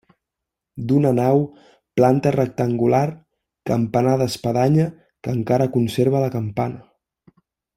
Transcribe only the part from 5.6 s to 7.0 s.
conserva la campana.